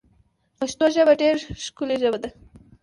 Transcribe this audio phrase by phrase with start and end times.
[0.57, 2.29] پشتو ژبه ډېره ښکولي ژبه ده